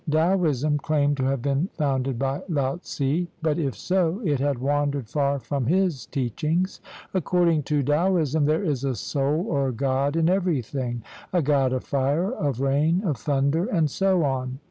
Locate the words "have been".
1.25-1.69